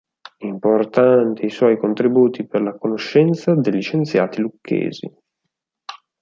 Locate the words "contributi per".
1.77-2.61